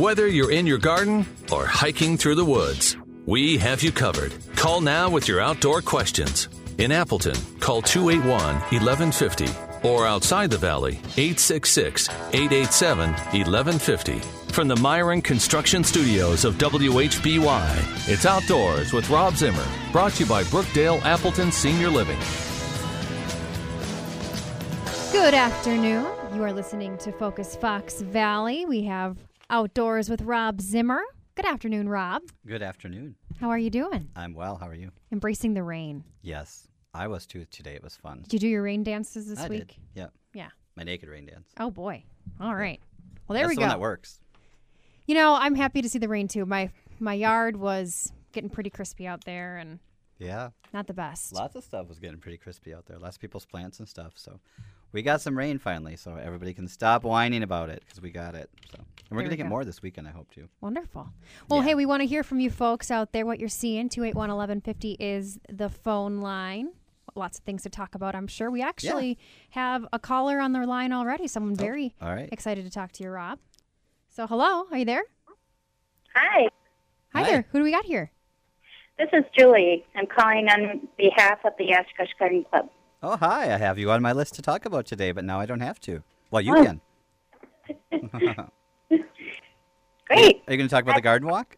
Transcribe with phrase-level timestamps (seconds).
[0.00, 2.96] Whether you're in your garden or hiking through the woods,
[3.26, 4.32] we have you covered.
[4.56, 6.48] Call now with your outdoor questions.
[6.78, 9.46] In Appleton, call 281 1150
[9.86, 14.20] or outside the valley, 866 887 1150.
[14.54, 20.30] From the Miron Construction Studios of WHBY, it's Outdoors with Rob Zimmer, brought to you
[20.30, 22.18] by Brookdale Appleton Senior Living.
[25.12, 26.06] Good afternoon.
[26.34, 28.64] You are listening to Focus Fox Valley.
[28.64, 29.18] We have
[29.54, 31.00] Outdoors with Rob Zimmer.
[31.34, 32.22] Good afternoon, Rob.
[32.46, 33.16] Good afternoon.
[33.40, 34.08] How are you doing?
[34.14, 34.54] I'm well.
[34.56, 34.92] How are you?
[35.10, 36.04] Embracing the rain.
[36.22, 37.74] Yes, I was too today.
[37.74, 38.20] It was fun.
[38.22, 39.66] Did you do your rain dances this I week?
[39.66, 39.76] did.
[39.94, 40.06] Yeah.
[40.34, 40.48] Yeah.
[40.76, 41.48] My naked rain dance.
[41.58, 42.04] Oh boy.
[42.40, 42.80] All right.
[43.26, 43.62] Well, there That's we the go.
[43.62, 44.20] one that works.
[45.06, 46.46] You know, I'm happy to see the rain too.
[46.46, 49.80] My my yard was getting pretty crispy out there and
[50.18, 50.50] Yeah.
[50.72, 51.32] not the best.
[51.32, 52.98] Lots of stuff was getting pretty crispy out there.
[53.00, 54.12] Lots of people's plants and stuff.
[54.14, 54.38] So
[54.92, 58.34] we got some rain finally, so everybody can stop whining about it because we got
[58.34, 58.50] it.
[58.70, 59.48] So and we're There gonna we get go.
[59.48, 60.48] more this weekend, I hope too.
[60.60, 61.08] Wonderful.
[61.48, 61.66] Well, Yeah.
[61.68, 63.88] hey, we want to hear from you folks out there what you're seeing.
[63.88, 66.70] 281 1150 is the phone line.
[67.16, 68.50] Lots of things to talk about, I'm sure.
[68.52, 69.18] We actually
[69.50, 72.28] have a caller on the line already, someone oh, very All right.
[72.30, 73.40] excited to talk to you, Rob.
[74.10, 75.02] So, hello, are you there?
[76.14, 76.48] Hi,
[77.14, 77.30] Hi, Hi.
[77.30, 77.46] there.
[77.50, 78.10] Who do we got here?
[78.98, 79.84] this is Julie.
[79.96, 82.68] I'm calling on behalf of the Oshkosh Garden Club.
[83.02, 85.46] Oh hi, I have you on my list to talk about today, but now I
[85.46, 86.02] don't have to.
[86.30, 86.64] Well, you Oh.
[86.64, 86.80] can.
[90.06, 90.42] Great.
[90.46, 91.56] Are you going to talk about the garden walk?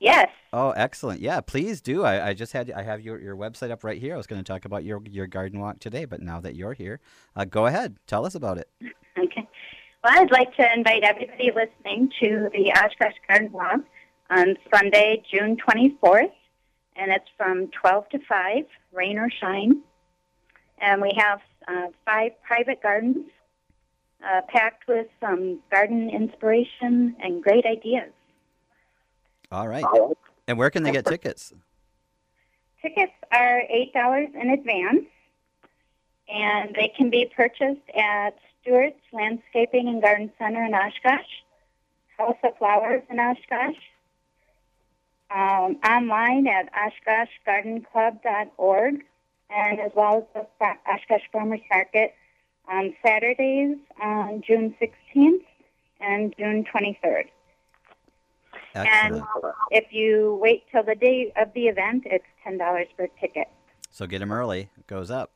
[0.00, 0.28] Yes.
[0.52, 1.20] Oh, excellent.
[1.20, 2.04] Yeah, please do.
[2.04, 4.14] I, I just had I have your, your website up right here.
[4.14, 6.72] I was going to talk about your your garden walk today, but now that you're
[6.72, 7.00] here,
[7.34, 7.96] uh, go ahead.
[8.06, 8.68] Tell us about it.
[9.18, 9.48] Okay.
[10.04, 13.80] Well, I'd like to invite everybody listening to the Oshkosh Garden Walk
[14.30, 16.30] on Sunday, June 24th,
[16.94, 19.82] and it's from 12 to 5, rain or shine.
[20.80, 23.26] And we have uh, five private gardens
[24.24, 28.10] uh, packed with some garden inspiration and great ideas.
[29.50, 29.84] All right.
[30.46, 31.52] And where can they get tickets?
[32.82, 35.06] Tickets are eight dollars in advance,
[36.28, 41.26] and they can be purchased at Stewart's Landscaping and Garden Center in Oshkosh,
[42.16, 43.76] House of Flowers in Oshkosh,
[45.30, 49.04] um, online at OshkoshGardenClub.org,
[49.50, 52.14] and as well as the Oshkosh Farmers Market
[52.70, 55.44] on Saturdays on June 16th
[56.00, 57.24] and June 23rd.
[58.74, 59.22] And
[59.70, 63.48] if you wait till the day of the event, it's ten dollars per ticket.
[63.90, 64.70] So get them early.
[64.78, 65.30] It goes up.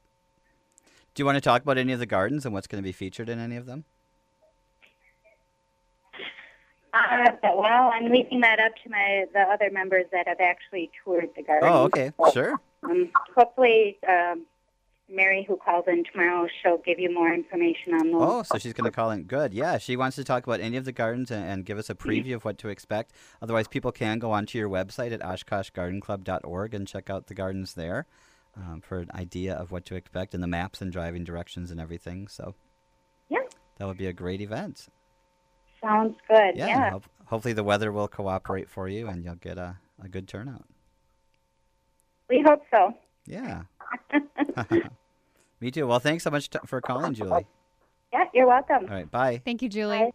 [1.15, 2.93] Do you want to talk about any of the gardens and what's going to be
[2.93, 3.84] featured in any of them?
[6.95, 11.31] Uh, well, I'm leaving that up to my the other members that have actually toured
[11.34, 11.69] the garden.
[11.69, 12.12] Oh, okay.
[12.33, 12.61] Sure.
[12.82, 14.44] Um, hopefully, um,
[15.09, 18.22] Mary, who calls in tomorrow, she'll give you more information on those.
[18.22, 19.25] Oh, so she's going to call in.
[19.25, 19.53] Good.
[19.53, 21.94] Yeah, she wants to talk about any of the gardens and, and give us a
[21.94, 23.12] preview of what to expect.
[23.42, 28.06] Otherwise, people can go onto your website at OshkoshGardenClub.org and check out the gardens there
[28.56, 31.81] um, for an idea of what to expect and the maps and driving directions and
[31.81, 32.26] everything.
[32.28, 32.54] So
[33.28, 33.41] Yeah,
[33.78, 34.88] that would be a great event.
[35.82, 36.56] sounds good.
[36.56, 36.66] Yeah.
[36.69, 36.91] Yeah.
[36.91, 40.65] hop- hopefully, the weather will cooperate for you and you'll get a, a good turnout.
[42.28, 42.93] We hope so.
[43.27, 43.62] Yeah.
[45.60, 45.87] Me too.
[45.87, 47.47] Well, thanks so much t- for calling, Julie.
[48.12, 48.84] Yeah, you're welcome.
[48.88, 49.10] All right.
[49.10, 49.43] Bye.
[49.44, 49.99] Thank you, Julie.
[49.99, 50.12] Bye.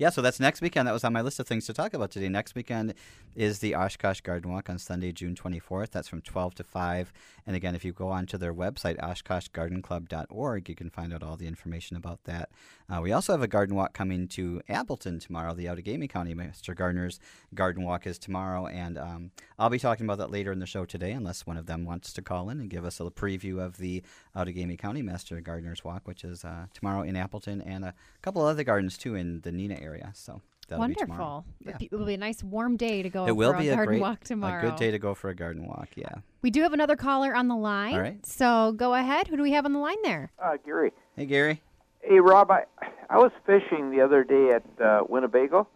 [0.00, 0.88] Yeah, so that's next weekend.
[0.88, 2.30] That was on my list of things to talk about today.
[2.30, 2.94] Next weekend
[3.36, 5.90] is the Oshkosh Garden Walk on Sunday, June 24th.
[5.90, 7.12] That's from 12 to 5.
[7.46, 11.46] And again, if you go onto their website, oshkoshgardenclub.org, you can find out all the
[11.46, 12.48] information about that.
[12.88, 15.52] Uh, we also have a garden walk coming to Appleton tomorrow.
[15.52, 17.20] The Outagamie County Master Gardener's
[17.54, 18.68] Garden Walk is tomorrow.
[18.68, 21.66] And um, I'll be talking about that later in the show today, unless one of
[21.66, 24.02] them wants to call in and give us a preview of the
[24.34, 27.92] Outagamie County Master Gardener's Walk, which is uh, tomorrow in Appleton, and a
[28.22, 29.89] couple of other gardens too in the Neenah area.
[30.14, 31.44] So that'll be tomorrow.
[31.64, 31.86] Wonderful.
[31.92, 33.76] It will be a nice warm day to go It will for be a a
[33.76, 34.66] garden great, walk tomorrow.
[34.66, 35.88] a good day to go for a garden walk.
[35.96, 36.14] Yeah.
[36.42, 37.94] We do have another caller on the line.
[37.94, 38.24] All right.
[38.24, 39.28] So go ahead.
[39.28, 40.30] Who do we have on the line there?
[40.42, 40.92] Uh, Gary.
[41.16, 41.62] Hey, Gary.
[42.02, 42.50] Hey, Rob.
[42.50, 42.64] I
[43.10, 45.66] I was fishing the other day at uh, Winnebago,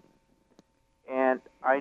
[1.10, 1.80] and I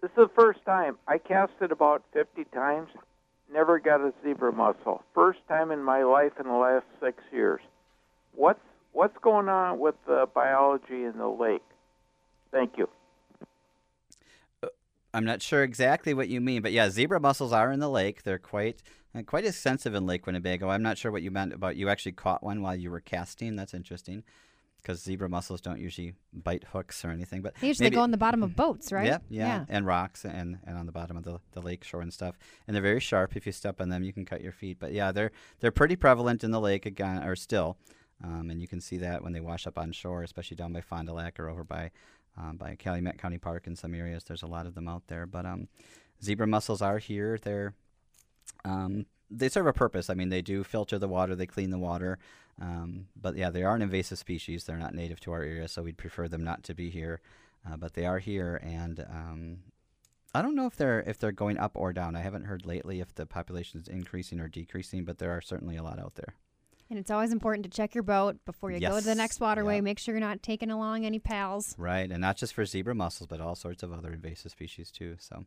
[0.00, 2.88] This is the first time I casted about 50 times,
[3.52, 5.02] never got a zebra mussel.
[5.14, 7.60] First time in my life in the last six years.
[8.34, 8.60] What's
[8.96, 11.62] what's going on with the biology in the lake?
[12.50, 12.88] Thank you.
[15.12, 18.22] I'm not sure exactly what you mean, but yeah, zebra mussels are in the lake.
[18.22, 18.82] They're quite
[19.14, 20.68] uh, quite extensive in Lake Winnebago.
[20.68, 23.56] I'm not sure what you meant about you actually caught one while you were casting.
[23.56, 24.24] That's interesting
[24.82, 27.40] because zebra mussels don't usually bite hooks or anything.
[27.40, 29.06] But They usually maybe- go in the bottom of boats, right?
[29.06, 32.12] Yeah, yeah, and rocks and, and on the bottom of the, the lake shore and
[32.12, 32.36] stuff.
[32.66, 33.36] And they're very sharp.
[33.36, 34.76] If you step on them, you can cut your feet.
[34.78, 37.78] But yeah, they're they're pretty prevalent in the lake again, or still.
[38.22, 40.80] Um, and you can see that when they wash up on shore, especially down by
[40.80, 41.90] Fond du Lac or over by
[42.38, 44.24] um, by Calumet County Park in some areas.
[44.24, 45.26] There's a lot of them out there.
[45.26, 45.68] But um,
[46.22, 47.38] zebra mussels are here.
[47.38, 47.74] They're
[48.64, 50.08] um, they serve a purpose.
[50.08, 52.18] I mean, they do filter the water, they clean the water.
[52.60, 54.64] Um, but yeah, they are an invasive species.
[54.64, 57.20] They're not native to our area, so we'd prefer them not to be here.
[57.68, 59.58] Uh, but they are here, and um,
[60.32, 62.14] I don't know if they're if they're going up or down.
[62.14, 65.76] I haven't heard lately if the population is increasing or decreasing, but there are certainly
[65.76, 66.34] a lot out there.
[66.88, 69.76] And it's always important to check your boat before you go to the next waterway.
[69.76, 69.80] yeah.
[69.80, 71.74] Make sure you're not taking along any pals.
[71.76, 75.16] Right, and not just for zebra mussels, but all sorts of other invasive species too.
[75.18, 75.44] So,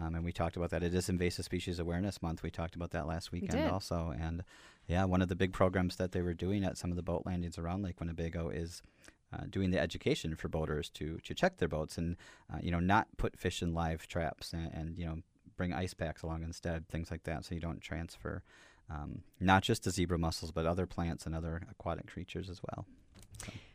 [0.00, 0.84] um, and we talked about that.
[0.84, 2.44] It is Invasive Species Awareness Month.
[2.44, 3.70] We talked about that last weekend did.
[3.70, 4.44] also, and
[4.86, 7.22] yeah, one of the big programs that they were doing at some of the boat
[7.26, 8.82] landings around Lake Winnebago is.
[9.30, 12.16] Uh, doing the education for boaters to, to check their boats and
[12.50, 15.16] uh, you know not put fish in live traps and, and you know
[15.54, 18.42] bring ice packs along instead things like that so you don't transfer
[18.90, 22.86] um, not just the zebra mussels but other plants and other aquatic creatures as well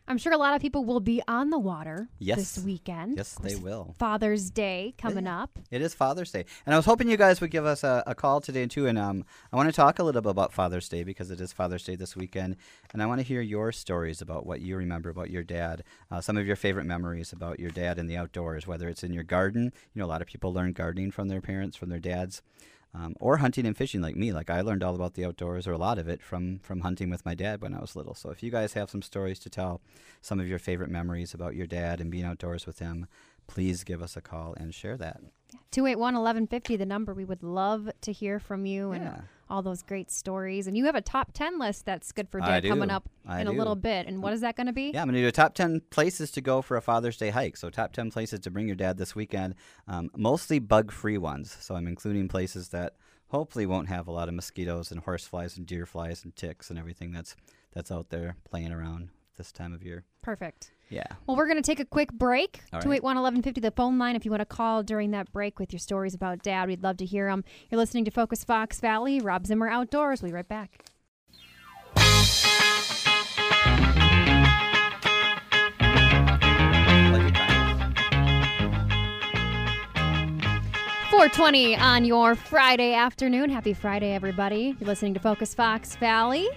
[0.05, 2.37] I'm sure a lot of people will be on the water Yes.
[2.37, 3.15] this weekend.
[3.15, 5.43] yes they will Father's Day coming Yeah.
[5.43, 5.57] up.
[5.71, 8.13] It is Father's Day, and I was hoping you guys would give us a, a
[8.13, 8.85] call today too.
[8.85, 9.23] And um,
[9.53, 11.95] I want to talk a little bit about Father's Day because it is Father's Day
[11.95, 12.57] this weekend,
[12.91, 15.85] and I want to hear your stories about what you remember about your dad.
[16.11, 19.13] Uh, some of your favorite memories about your dad in the outdoors, whether it's in
[19.13, 19.71] your garden.
[19.93, 22.41] You know, a lot of people learn gardening from their parents, from their dads.
[22.95, 24.31] Um, or hunting and fishing like me.
[24.31, 27.09] Like I learned all about the outdoors, or a lot of it, from from hunting
[27.09, 28.13] with my dad when I was little.
[28.13, 29.81] So if you guys have some stories to tell,
[30.21, 33.07] some of your favorite memories about your dad and being outdoors with him,
[33.47, 35.21] please give us a call and share that.
[35.71, 37.13] 281 1150, the number.
[37.15, 39.21] We would love to hear from you and Yeah.
[39.53, 40.65] All those great stories.
[40.65, 43.47] And you have a top 10 list that's good for Dad coming up I in
[43.47, 44.07] a little bit.
[44.07, 44.91] And what is that going to be?
[44.93, 47.29] Yeah, I'm going to do a top 10 places to go for a Father's Day
[47.29, 47.55] hike.
[47.55, 49.53] So, top 10 places to bring your dad this weekend,
[49.87, 51.55] um, mostly bug free ones.
[51.59, 52.95] So, I'm including places that
[53.27, 56.79] hopefully won't have a lot of mosquitoes and horseflies and deer flies and ticks and
[56.79, 57.35] everything that's,
[57.73, 60.03] that's out there playing around this time of year.
[60.23, 60.71] Perfect.
[60.93, 61.07] Yeah.
[61.25, 62.59] Well, we're going to take a quick break.
[62.71, 62.83] All right.
[62.83, 64.15] 281 1150, the phone line.
[64.15, 66.97] If you want to call during that break with your stories about dad, we'd love
[66.97, 67.43] to hear them.
[67.71, 70.21] You're listening to Focus Fox Valley, Rob Zimmer Outdoors.
[70.21, 70.85] We'll be right back.
[71.95, 72.33] Kind
[81.09, 83.49] 420 on your Friday afternoon.
[83.49, 84.75] Happy Friday, everybody.
[84.79, 86.47] You're listening to Focus Fox Valley,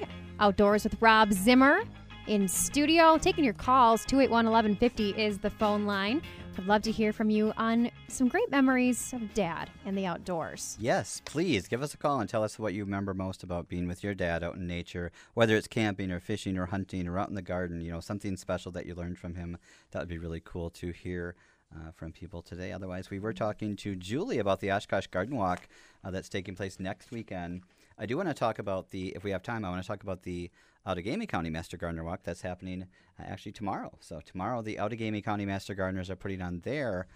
[0.40, 1.80] outdoors with Rob Zimmer
[2.26, 3.18] in studio.
[3.18, 6.22] Taking your calls, 281 1150 is the phone line.
[6.56, 10.76] Would love to hear from you on some great memories of dad and the outdoors.
[10.80, 13.86] Yes, please give us a call and tell us what you remember most about being
[13.86, 17.28] with your dad out in nature, whether it's camping or fishing or hunting or out
[17.28, 17.82] in the garden.
[17.82, 19.58] You know, something special that you learned from him.
[19.90, 21.36] That would be really cool to hear
[21.74, 22.72] uh, from people today.
[22.72, 25.68] Otherwise, we were talking to Julie about the Oshkosh Garden Walk
[26.04, 27.62] uh, that's taking place next weekend.
[27.98, 30.02] I do want to talk about the, if we have time, I want to talk
[30.02, 30.50] about the
[30.86, 32.86] Outagamie County Master Gardener Walk that's happening
[33.18, 33.96] uh, actually tomorrow.
[34.00, 37.08] So, tomorrow, the Outagamie County Master Gardeners are putting on their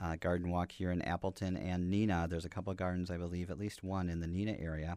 [0.00, 2.28] uh, garden walk here in Appleton and Neenah.
[2.28, 4.96] There's a couple gardens, I believe, at least one in the Neenah area.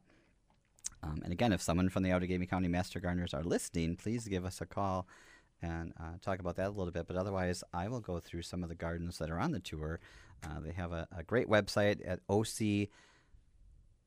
[1.03, 4.45] Um, and again, if someone from the Outagamie County Master Gardeners are listening, please give
[4.45, 5.07] us a call
[5.61, 7.07] and uh, talk about that a little bit.
[7.07, 10.00] But otherwise, I will go through some of the gardens that are on the tour.
[10.43, 12.19] Uh, they have a, a great website at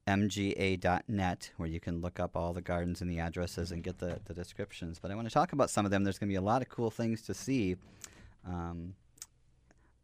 [0.06, 4.20] ocmga.net where you can look up all the gardens and the addresses and get the,
[4.26, 4.98] the descriptions.
[5.00, 6.04] But I want to talk about some of them.
[6.04, 7.76] There's going to be a lot of cool things to see
[8.46, 8.94] um,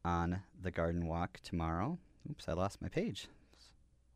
[0.04, 1.99] on the garden walk tomorrow.
[2.30, 3.28] Oops, I lost my page.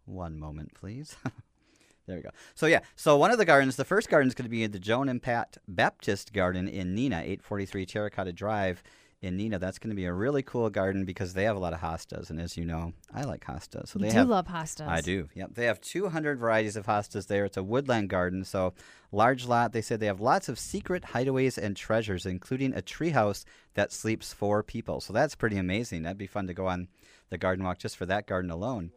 [0.07, 1.17] One moment, please.
[2.07, 2.31] there we go.
[2.55, 4.79] So yeah, so one of the gardens, the first garden is going to be the
[4.79, 8.83] Joan and Pat Baptist Garden in Neenah, 843 Terracotta Drive
[9.25, 9.59] in Neenah.
[9.59, 12.31] That's going to be a really cool garden because they have a lot of hostas,
[12.31, 13.89] and as you know, I like hostas.
[13.89, 14.87] So You they do have love hostas.
[14.87, 15.29] I do.
[15.35, 15.55] Yep.
[15.55, 17.45] They have 200 varieties of hostas there.
[17.45, 18.75] It's a woodland garden, so
[19.11, 19.73] large lot.
[19.73, 24.33] They said they have lots of secret hideaways and treasures, including a treehouse that sleeps
[24.33, 25.01] four people.
[25.01, 26.03] So that's pretty amazing.
[26.03, 26.89] That'd be fun to go on
[27.31, 28.93] the garden walk just for that garden alone.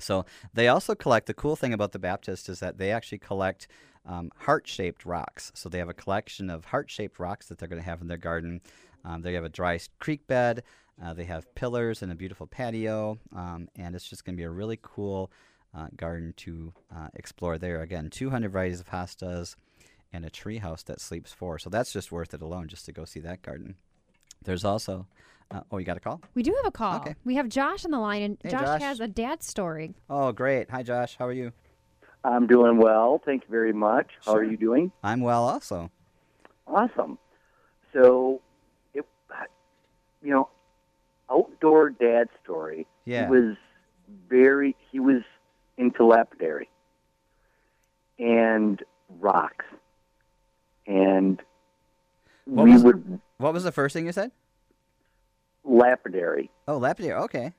[0.00, 0.24] So
[0.54, 1.26] they also collect.
[1.26, 3.66] The cool thing about the Baptist is that they actually collect
[4.06, 5.52] um, heart-shaped rocks.
[5.54, 8.16] So they have a collection of heart-shaped rocks that they're going to have in their
[8.16, 8.60] garden.
[9.08, 10.62] Um, they have a dry creek bed.
[11.02, 14.44] Uh, they have pillars and a beautiful patio, um, and it's just going to be
[14.44, 15.30] a really cool
[15.74, 17.82] uh, garden to uh, explore there.
[17.82, 19.54] Again, 200 varieties of hostas
[20.12, 21.58] and a tree house that sleeps four.
[21.58, 23.76] So that's just worth it alone just to go see that garden.
[24.42, 25.06] There's also,
[25.50, 26.20] uh, oh, you got a call?
[26.34, 26.96] We do have a call.
[26.96, 27.14] Okay.
[27.24, 28.80] We have Josh on the line, and Hey, Josh, Josh.
[28.82, 29.94] has a dad story.
[30.10, 30.70] Oh, great.
[30.70, 31.16] Hi, Josh.
[31.16, 31.52] How are you?
[32.24, 33.22] I'm doing well.
[33.24, 34.10] Thank you very much.
[34.26, 34.90] How are you doing?
[35.02, 35.90] I'm well also.
[36.66, 37.18] Awesome.
[37.92, 38.42] So, it,
[40.22, 40.48] you know,
[41.30, 42.86] outdoor dad story.
[43.04, 43.24] Yeah.
[43.26, 43.56] He was
[44.28, 44.76] very.
[44.90, 45.22] He was
[45.76, 46.68] into lapidary
[48.18, 48.82] and
[49.20, 49.64] rocks,
[50.86, 51.40] and
[52.46, 54.32] What we was- would What was the first thing you said?
[55.64, 56.50] lapidary.
[56.66, 57.12] Oh, lapidary.
[57.24, 57.52] Okay.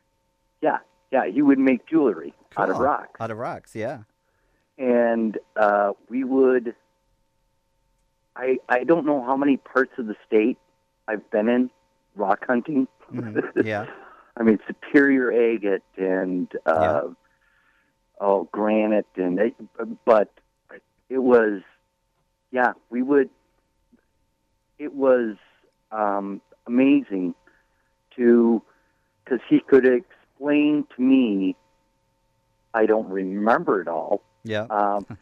[0.62, 0.80] Yeah,
[1.12, 1.28] yeah.
[1.28, 3.20] He would make jewelry out of rocks.
[3.20, 4.00] Out of rocks, yeah.
[4.78, 6.76] and uh, we would.
[8.36, 10.58] I I don't know how many parts of the state
[11.08, 11.70] I've been in
[12.20, 12.88] rock hunting.
[13.12, 13.42] Mhm.
[13.66, 13.86] Yeah.
[14.38, 17.02] I mean Superior agate and uh,
[18.22, 19.56] oh granite and it,
[20.06, 20.30] but
[21.10, 21.62] it was
[22.52, 23.30] yeah we would
[24.78, 25.36] it was
[25.92, 27.34] um, amazing
[28.16, 28.62] to
[29.24, 31.56] because he could explain to me
[32.74, 34.68] I don't remember it all Yeah.
[34.70, 35.06] um,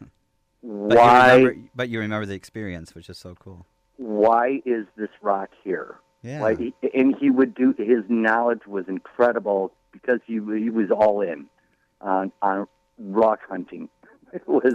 [0.60, 3.64] But why You remember, but you remember the experience, which is so cool.
[3.96, 5.96] why is this rock here?
[6.22, 6.54] Yeah.
[6.54, 11.46] He, and he would do his knowledge was incredible because he he was all in
[12.00, 12.66] on on
[12.98, 13.88] rock hunting.
[14.30, 14.74] It was,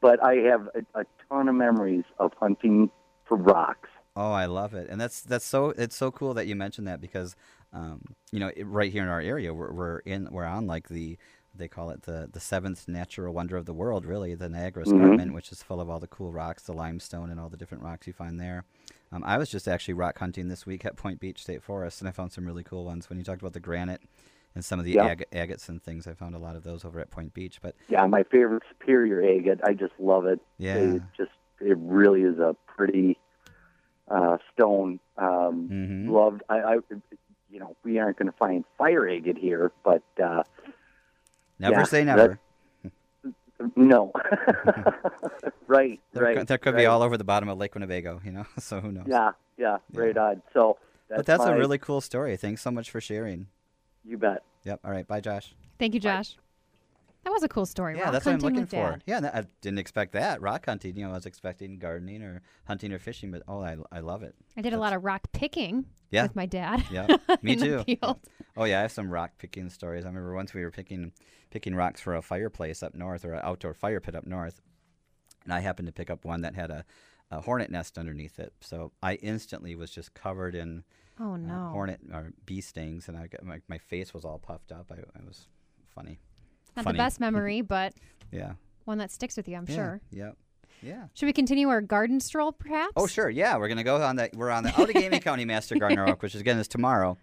[0.00, 2.90] but I have a, a ton of memories of hunting
[3.26, 3.90] for rocks.
[4.16, 7.02] Oh, I love it, and that's that's so it's so cool that you mentioned that
[7.02, 7.36] because,
[7.74, 8.00] um,
[8.32, 11.18] you know, right here in our area, we're, we're in we're on like the
[11.56, 15.32] they call it the the seventh natural wonder of the world, really, the Niagara Escarpment,
[15.34, 18.06] which is full of all the cool rocks, the limestone, and all the different rocks
[18.06, 18.64] you find there.
[19.12, 22.08] Um, I was just actually rock hunting this week at Point Beach State Forest, and
[22.08, 23.08] I found some really cool ones.
[23.08, 24.00] When you talked about the granite
[24.56, 25.04] and some of the Yeah.
[25.06, 27.60] ag- agates and things, I found a lot of those over at Point Beach.
[27.62, 29.60] But Yeah, my favorite superior agate.
[29.64, 30.40] I just love it.
[30.58, 30.76] Yeah.
[30.76, 31.30] it just
[31.60, 33.18] it really is a pretty
[34.08, 34.98] uh, stone.
[35.16, 36.10] Um, Mhm.
[36.10, 36.42] Loved.
[36.48, 36.74] I, I,
[37.50, 40.42] you know, we aren't going to find fire agate here, but uh,
[41.58, 42.38] never Yeah, say never.
[43.76, 44.12] no.
[45.66, 46.46] right, There, right.
[46.46, 48.46] That could be all over the bottom of Lake Winnebago, you know.
[48.58, 49.06] so who knows?
[49.08, 50.42] Yeah, yeah, right on.
[50.52, 50.76] So
[51.08, 52.36] that's but that's my- a really cool story.
[52.36, 53.46] Thanks so much for sharing.
[54.04, 54.42] you bet.
[54.64, 54.80] Yep.
[54.84, 55.06] All right.
[55.06, 55.54] Bye, Josh.
[55.78, 56.36] Thank you, Josh.
[57.24, 57.96] That was a cool story.
[57.96, 58.90] Yeah, Rock that's what I'm looking for.
[58.92, 59.02] Dad.
[59.06, 60.40] Yeah, I didn't expect that.
[60.42, 60.96] Rock hunting.
[60.96, 64.22] You know, I was expecting gardening or hunting or fishing, but oh, I, I love
[64.22, 64.34] it.
[64.56, 66.24] I did a lot of rock picking Yeah.
[66.24, 66.84] with my dad.
[66.90, 67.06] Yeah,
[67.42, 67.82] me too.
[68.56, 70.04] Oh yeah, I have some rock picking stories.
[70.04, 71.12] I remember once we were picking
[71.50, 74.60] picking rocks for a fireplace up north or an outdoor fire pit up north,
[75.44, 76.84] and I happened to pick up one that had a,
[77.30, 78.52] a hornet nest underneath it.
[78.60, 80.84] So I instantly was just covered in
[81.18, 81.68] Oh uh, no.
[81.72, 84.90] hornet or bee stings, and I got my, my face was all puffed up.
[84.92, 85.48] I, I was
[85.94, 86.18] funny.
[86.76, 86.96] Not funny.
[86.96, 87.94] the best memory, but
[88.32, 88.52] Yeah.
[88.84, 90.00] one that sticks with you, I'm yeah, sure.
[90.10, 90.36] Yep.
[90.82, 91.04] Yeah.
[91.14, 92.92] Should we continue our garden stroll, perhaps?
[92.96, 93.56] Oh sure, yeah.
[93.56, 94.34] We're gonna go on that.
[94.34, 97.16] We're on the Outagamie County Master Gardener Walk, which is again is tomorrow.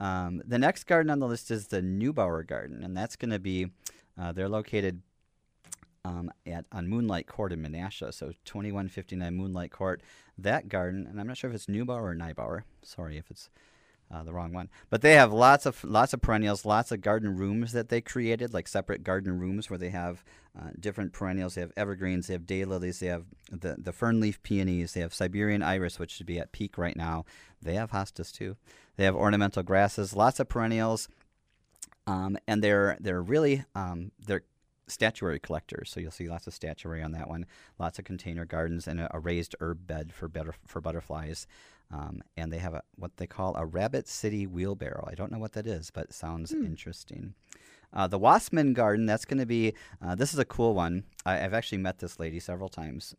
[0.00, 3.38] Um, the next garden on the list is the Neubauer Garden, and that's going to
[3.38, 3.68] be.
[4.20, 5.02] Uh, they're located
[6.04, 10.02] um, at on Moonlight Court in Menasha, so 2159 Moonlight Court.
[10.36, 12.62] That garden, and I'm not sure if it's Neubauer or Neubauer.
[12.82, 13.48] Sorry if it's
[14.12, 14.68] uh, the wrong one.
[14.90, 18.54] But they have lots of lots of perennials, lots of garden rooms that they created,
[18.54, 20.24] like separate garden rooms where they have
[20.58, 21.54] uh, different perennials.
[21.54, 25.14] They have evergreens, they have daylilies, they have the the fern leaf peonies, they have
[25.14, 27.24] Siberian iris, which should be at peak right now.
[27.60, 28.56] They have hostas too.
[28.96, 31.08] They have ornamental grasses, lots of perennials,
[32.06, 34.42] um, and they're they're really um, they're
[34.86, 35.90] statuary collectors.
[35.90, 37.46] So you'll see lots of statuary on that one,
[37.78, 41.46] lots of container gardens, and a, a raised herb bed for better for butterflies.
[41.94, 45.06] Um, and they have a what they call a Rabbit City wheelbarrow.
[45.08, 47.34] I don't know what that is, but it sounds interesting.
[47.92, 49.74] Uh, the Wassman Garden, that's going to be,
[50.04, 51.04] uh, this is a cool one.
[51.24, 53.14] I, I've actually met this lady several times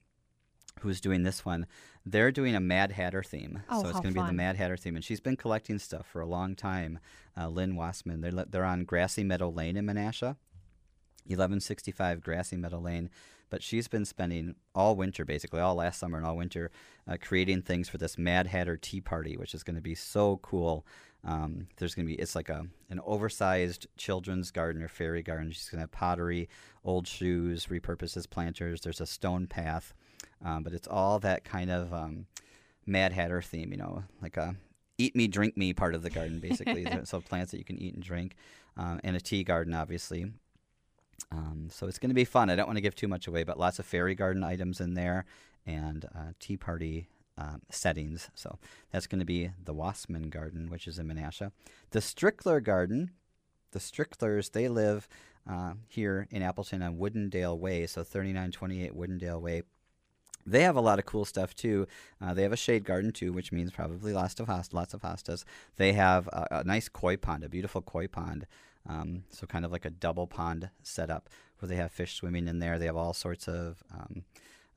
[0.81, 1.65] who's doing this one.
[2.05, 3.63] They're doing a Mad Hatter theme.
[3.69, 4.33] Oh, so it's going to be the.
[4.33, 4.95] Mad Hatter theme.
[4.97, 6.99] And she's been collecting stuff for a long time.
[7.37, 8.21] Uh, Lynn Wassman.
[8.21, 10.35] They're, they're on Grassy Meadow Lane in Menasha.
[11.33, 13.09] 1165 Grassy Meadow Lane.
[13.49, 16.71] But she's been spending all winter, basically, all last summer and all winter,
[17.07, 20.37] uh, creating things for this Mad Hatter Tea Party, which is going to be so
[20.37, 20.85] cool.
[21.23, 25.51] Um, there's going to be, it's like a an oversized children's garden or fairy garden.
[25.51, 26.49] She's going to have pottery,
[26.83, 28.81] old shoes, repurposed as planters.
[28.81, 29.93] There's a stone path.
[30.43, 32.25] Um, but it's all that kind of um,
[32.85, 34.55] Mad Hatter theme, you know, like a
[34.97, 36.85] eat me, drink me part of the garden, basically.
[37.05, 38.35] So plants that you can eat and drink,
[38.77, 40.31] um, and a tea garden, obviously.
[41.31, 42.49] Um, so it's going to be fun.
[42.49, 44.93] I don't want to give too much away, but lots of fairy garden items in
[44.93, 45.25] there,
[45.65, 47.07] and uh, tea party
[47.37, 48.29] um, settings.
[48.35, 48.57] So
[48.91, 51.51] that's going to be the Wassman Garden, which is in Menasha.
[51.91, 53.11] The Strickler Garden,
[53.71, 55.07] the Stricklers, they live
[55.49, 59.63] uh, here in Appleton on Woodendale Way, so 3928 Woodendale Way.
[60.47, 61.87] They have a lot of cool stuff too.
[62.21, 65.01] Uh, they have a shade garden too, which means probably lots of host- lots of
[65.01, 65.43] hostas.
[65.77, 68.45] They have a, a nice koi pond, a beautiful koi pond.
[68.87, 72.59] Um, so kind of like a double pond setup where they have fish swimming in
[72.59, 72.77] there.
[72.77, 74.23] They have all sorts of um,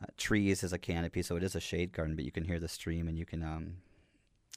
[0.02, 2.58] uh, trees as a canopy, so it is a shade garden, but you can hear
[2.58, 3.76] the stream and you can um,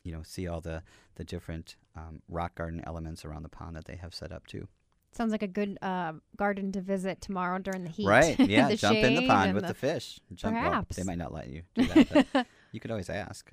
[0.04, 0.84] you know see all the
[1.16, 4.68] the different um, rock garden elements around the pond that they have set up too.
[5.14, 8.08] Sounds like a good uh, garden to visit tomorrow during the heat.
[8.08, 8.40] Right?
[8.52, 10.22] Yeah, jump in the pond with the, fish.
[10.34, 10.96] Jump, well, Perhaps.
[10.96, 13.52] they might not let you do that, but you could always ask.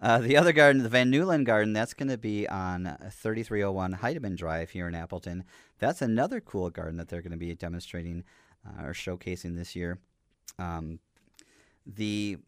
[0.00, 4.36] Uh, the other garden, the Van Newland Garden, that's going to be on 3301 Heidemann
[4.36, 5.44] Drive here in Appleton.
[5.78, 8.24] That's another cool garden that they're going to be demonstrating
[8.66, 9.98] uh, or showcasing this year.
[10.58, 11.00] Um,
[11.86, 12.38] the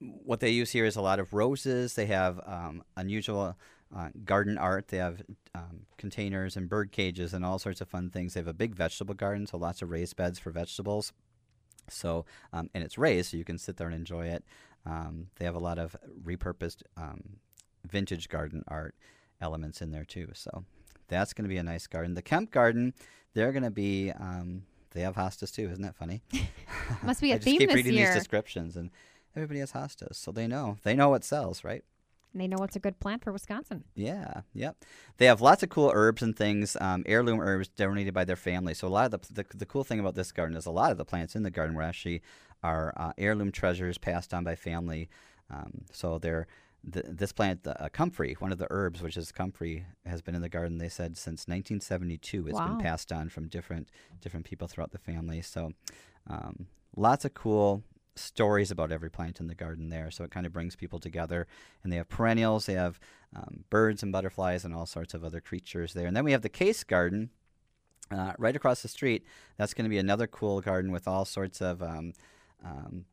[0.00, 1.94] what they use here is a lot of roses.
[1.94, 3.56] They have um, unusual
[3.94, 4.88] uh, garden art.
[4.88, 5.22] They have
[5.54, 8.34] um, containers and bird cages and all sorts of fun things.
[8.34, 11.12] They have a big vegetable garden, so lots of raised beds for vegetables.
[11.88, 14.44] So, um, and it's raised, so you can sit there and enjoy it.
[14.86, 17.38] Um, they have a lot of repurposed um,
[17.86, 18.94] vintage garden art
[19.40, 20.28] elements in there too.
[20.34, 20.64] So,
[21.08, 22.14] that's going to be a nice garden.
[22.14, 22.94] The Kemp Garden,
[23.34, 24.10] they're going to be.
[24.10, 24.62] Um,
[24.92, 26.22] they have hostas too, isn't that funny?
[27.02, 28.06] Must be a I just theme keep this reading year.
[28.06, 28.90] these descriptions, and
[29.34, 30.78] everybody has hostas, so they know.
[30.82, 31.84] They know what sells, right?
[32.32, 33.84] And they know what's a good plant for Wisconsin.
[33.94, 34.76] Yeah, yep.
[35.18, 38.74] They have lots of cool herbs and things, um, heirloom herbs donated by their family.
[38.74, 40.90] So a lot of the, the the cool thing about this garden is a lot
[40.90, 42.22] of the plants in the garden were actually
[42.64, 45.08] are uh, heirloom treasures passed on by family.
[45.50, 46.46] Um, so they're
[46.90, 50.34] th- this plant, the uh, comfrey, one of the herbs, which is comfrey, has been
[50.34, 50.78] in the garden.
[50.78, 52.48] They said since 1972.
[52.48, 52.66] It's Wow.
[52.68, 53.88] been passed on from different
[54.20, 55.42] different people throughout the family.
[55.42, 55.72] So
[56.26, 56.66] um,
[56.96, 57.84] lots of cool
[58.16, 60.10] stories about every plant in the garden there.
[60.10, 61.46] So it kind of brings people together.
[61.82, 62.98] And they have perennials, they have
[63.36, 66.06] um, birds and butterflies and all sorts of other creatures there.
[66.06, 67.30] And then we have the case garden.
[68.10, 69.24] Uh, right across the street,
[69.56, 71.82] that's going to be another cool garden with all sorts of.
[71.82, 72.12] Um,
[72.62, 73.06] um,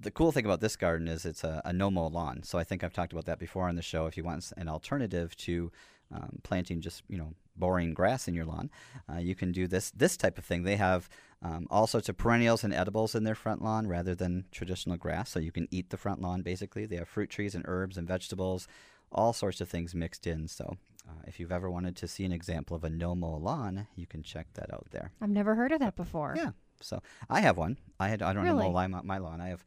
[0.00, 2.42] the cool thing about this garden is it's a, a no-mow lawn.
[2.42, 4.06] So I think I've talked about that before on the show.
[4.06, 5.72] If you want an alternative to
[6.14, 8.70] um, planting just you know boring grass in your lawn,
[9.12, 10.62] uh, you can do this this type of thing.
[10.62, 11.08] They have
[11.42, 15.30] um, all sorts of perennials and edibles in their front lawn rather than traditional grass.
[15.30, 16.86] So you can eat the front lawn basically.
[16.86, 18.68] They have fruit trees and herbs and vegetables,
[19.10, 20.48] all sorts of things mixed in.
[20.48, 20.76] So
[21.08, 24.22] uh, if you've ever wanted to see an example of a no-mow lawn, you can
[24.22, 25.12] check that out there.
[25.20, 26.34] I've never heard of that before.
[26.36, 26.50] Yeah.
[26.80, 27.76] So I have one.
[27.98, 28.70] I had I don't know Really?
[28.70, 29.40] mow my, my lawn.
[29.40, 29.64] I have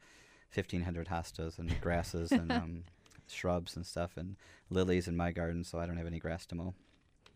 [0.50, 2.84] fifteen hundred hostas and grasses and um,
[3.28, 4.36] shrubs and stuff and
[4.70, 6.74] lilies in my garden, so I don't have any grass to mow.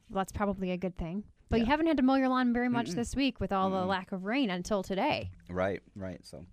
[0.09, 1.23] Well, that's probably a good thing.
[1.49, 2.95] But you haven't had to mow your lawn very much Mm-mm.
[2.95, 3.87] this week with all the Mm-mm.
[3.87, 5.29] lack of rain until today.
[5.49, 6.19] Right, right.
[6.25, 6.43] So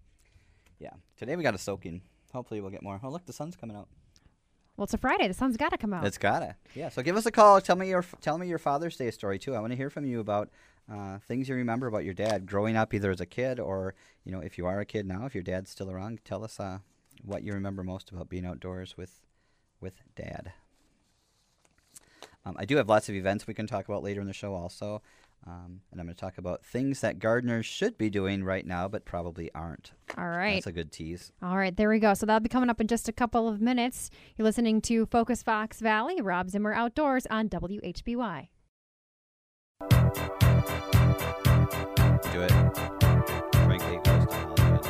[0.78, 2.02] yeah, today we got a soaking.
[2.32, 3.00] Hopefully we'll get more.
[3.02, 3.88] Oh look, the sun's coming out.
[4.76, 5.28] Well, it's a Friday.
[5.28, 6.04] The sun's got to come out.
[6.06, 6.56] It's gotta.
[6.74, 6.88] Yeah.
[6.88, 7.60] So give us a call.
[7.60, 9.54] Tell me your tell me your Father's Day story too.
[9.54, 10.48] I want to hear from you about
[10.90, 14.32] uh, things you remember about your dad growing up, either as a kid or you
[14.32, 16.20] know if you are a kid now, if your dad's still around.
[16.24, 16.78] Tell us uh,
[17.24, 19.20] what you remember most about being outdoors with
[19.80, 20.52] with dad.
[22.44, 24.54] Um, I do have lots of events we can talk about later in the show
[24.54, 25.02] also.
[25.46, 28.86] Um, and I'm going to talk about things that gardeners should be doing right now,
[28.86, 29.90] but probably aren't.
[30.16, 30.54] all right.
[30.54, 31.32] That's a good tease.
[31.42, 32.14] All right, there we go.
[32.14, 34.08] So that'll be coming up in just a couple of minutes.
[34.36, 38.48] You're listening to Focus Fox Valley, Rob Zimmer Outdoors on WHBY.
[42.32, 42.52] Do it.
[43.64, 44.82] Frankly, Hollywood.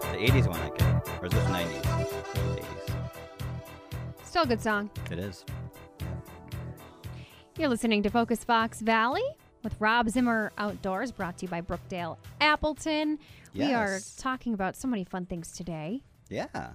[0.00, 1.08] The 80s one I get.
[1.22, 1.82] Or is this 90s?
[2.58, 2.66] 80s.
[4.24, 4.90] Still a good song.
[5.10, 5.44] It is.
[7.56, 9.22] You're listening to Focus Fox Valley
[9.62, 13.18] with Rob Zimmer Outdoors, brought to you by Brookdale Appleton.
[13.54, 14.16] We are Yes.
[14.16, 16.72] talking about so many fun things today, Yeah.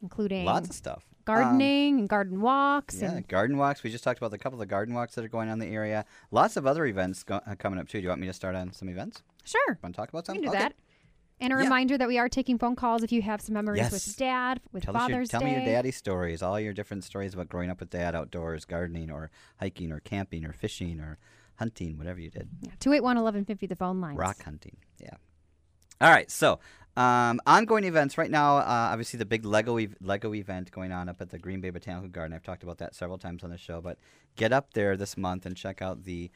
[0.00, 1.04] including Lots of stuff.
[1.28, 3.00] Um, gardening and garden walks.
[3.00, 3.82] yeah, And garden walks.
[3.82, 5.68] We just talked about the couple of the garden walks that are going on in
[5.68, 6.04] the area.
[6.30, 7.98] Lots of other events go- uh, coming up too.
[7.98, 9.22] Do you want me to start on some events?
[9.44, 10.34] sure, Want to talk about we some?
[10.36, 10.58] can do Okay.
[10.58, 10.74] that.
[11.40, 11.62] And a Yeah.
[11.62, 13.92] reminder that we are taking phone calls if you have some memories Yes.
[13.92, 15.46] with Dad, with Tell, us your, Father's tell Day.
[15.46, 19.10] me your daddy stories, all your different stories about growing up with dad outdoors, gardening
[19.10, 21.16] or hiking or camping or fishing or
[21.56, 22.48] hunting, whatever you did.
[22.62, 24.16] Yeah, 281 1150, the phone line.
[24.16, 24.76] Rock hunting.
[25.00, 25.14] Yeah.
[26.00, 26.30] All right.
[26.30, 26.60] So,
[26.96, 28.58] um, ongoing events right now.
[28.58, 31.70] Uh, obviously, the big Lego ev- Lego event going on up at the Green Bay
[31.70, 32.34] Botanical Garden.
[32.34, 33.80] I've talked about that several times on the show.
[33.80, 33.98] But
[34.36, 36.30] get up there this month and check out the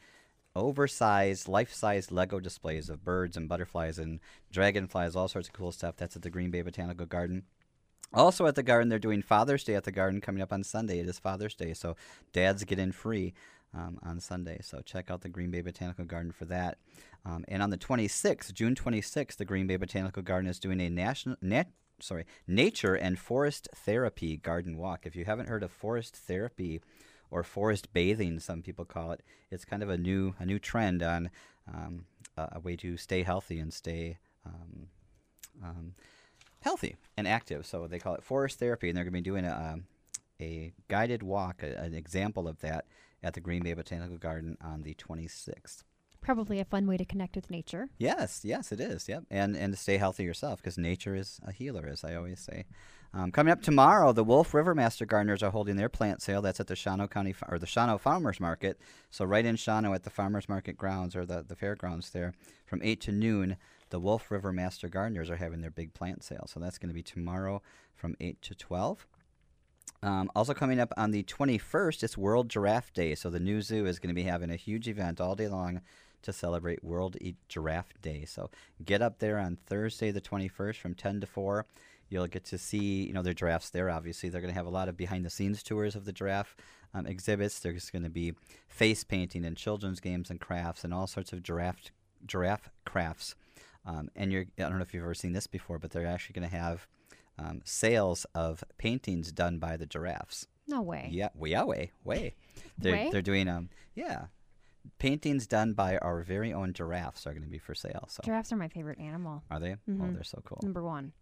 [0.55, 4.19] oversized, life-size Lego displays of birds and butterflies and
[4.51, 5.95] dragonflies, all sorts of cool stuff.
[5.97, 7.43] That's at the Green Bay Botanical Garden.
[8.13, 10.99] Also at the garden, they're doing Father's Day at the garden coming up on Sunday.
[10.99, 11.95] It is Father's Day, so
[12.31, 13.33] dads get in free
[13.73, 14.59] um, on Sunday.
[14.61, 16.77] So check out the Green Bay Botanical Garden for that.
[17.25, 20.89] Um, and on the 26th, June 26th, the Green Bay Botanical Garden is doing a
[20.89, 25.05] national, nat- sorry, nature and forest therapy garden walk.
[25.05, 26.81] If you haven't heard of forest therapy
[27.31, 31.01] or forest bathing, some people call it, it's kind of a new a new trend
[31.01, 31.29] on
[31.73, 32.05] um,
[32.37, 34.87] a, way to stay healthy and stay um,
[35.63, 35.93] um,
[36.59, 37.65] healthy and active.
[37.65, 39.79] So they call it forest therapy, and they're going to be doing a,
[40.41, 42.85] a guided walk, a, an example of that
[43.23, 45.83] at the Green Bay Botanical Garden on the 26th.
[46.21, 47.89] Probably a fun way to connect with nature.
[47.97, 49.09] Yes, yes, it is.
[49.09, 52.39] Yep, and and to stay healthy yourself because nature is a healer, as I always
[52.39, 52.65] say.
[53.13, 56.41] Um, coming up tomorrow, the Wolf River Master Gardeners are holding their plant sale.
[56.41, 58.79] That's at the Shawano County or the Shawano Farmers Market.
[59.11, 62.33] So right in Shawano at the Farmers Market grounds or the the fairgrounds there,
[62.65, 63.57] from eight to noon,
[63.89, 66.45] the Wolf River Master Gardeners are having their big plant sale.
[66.47, 67.61] So that's going to be tomorrow
[67.93, 69.05] from eight to twelve.
[70.03, 73.15] Um, also coming up on the 21st, it's World Giraffe Day.
[73.15, 75.79] So the new zoo is going to be having a huge event all day long
[76.23, 78.25] to celebrate World e- Giraffe Day.
[78.25, 78.49] So
[78.83, 81.65] get up there on Thursday, the 21st, from 10 to 4.
[82.09, 83.89] You'll get to see, you know, their giraffes there.
[83.89, 86.57] Obviously, they're going to have a lot of behind-the-scenes tours of the giraffe
[86.93, 87.59] um, exhibits.
[87.59, 88.33] There's going to be
[88.67, 91.91] face painting and children's games and crafts and all sorts of giraffe
[92.25, 93.35] giraffe crafts.
[93.85, 96.39] Um, and you're, I don't know if you've ever seen this before, but they're actually
[96.39, 96.87] going to have
[97.39, 100.47] um, sales of paintings done by the giraffes.
[100.67, 101.09] No way.
[101.11, 102.35] Yeah, yeah, way, way.
[102.77, 103.09] They're Way?
[103.11, 104.25] they're doing um yeah,
[104.99, 108.05] paintings done by our very own giraffes are going to be for sale.
[108.09, 109.43] So Giraffes are my favorite animal.
[109.51, 109.73] are they?
[109.73, 110.13] Oh, Mhm.
[110.15, 110.59] they're so cool.
[110.63, 111.13] Number one.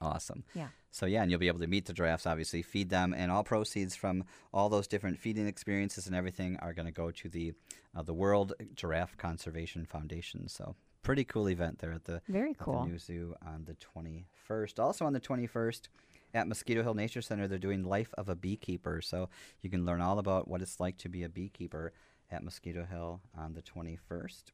[0.00, 0.44] Awesome.
[0.54, 0.68] Yeah.
[0.90, 3.42] So yeah, and you'll be able to meet the giraffes, obviously, feed them, and all
[3.44, 7.52] proceeds from all those different feeding experiences and everything are going to go to the
[7.96, 10.48] uh, the World Giraffe Conservation Foundation.
[10.48, 12.82] So pretty cool event there at the Very cool.
[12.82, 14.78] the new zoo on the 21st.
[14.78, 15.88] Also on the 21st
[16.34, 19.00] at Mosquito Hill Nature Center, they're doing Life of a Beekeeper.
[19.00, 19.28] So
[19.62, 21.92] you can learn all about what it's like to be a beekeeper
[22.30, 24.44] at Mosquito Hill on the 21st.